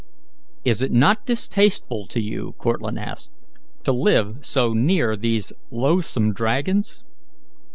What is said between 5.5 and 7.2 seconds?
loathsome dragons?"